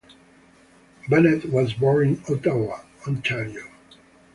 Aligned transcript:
Bennett 1.11 1.45
was 1.51 1.75
born 1.75 2.07
in 2.07 2.23
Ottawa, 2.35 2.79
Ontario. 3.07 3.67